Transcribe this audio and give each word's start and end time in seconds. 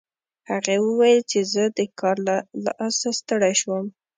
هغې 0.51 0.75
وویل 0.81 1.19
چې 1.31 1.39
زه 1.53 1.63
د 1.77 1.79
کار 1.99 2.17
له 2.27 2.35
لاسه 2.65 3.09
ستړې 3.19 3.53
شوم 3.61 3.85